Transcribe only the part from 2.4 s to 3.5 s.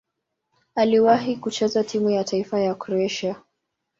ya Kroatia.